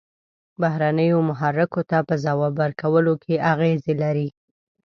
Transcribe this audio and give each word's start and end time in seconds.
بهرنیو 0.61 1.19
محرکو 1.29 1.81
ته 1.89 1.97
په 2.07 2.15
ځواب 2.23 2.53
ورکولو 2.63 3.13
کې 3.23 3.43
اغیزې 3.51 3.93
لري. 4.03 4.27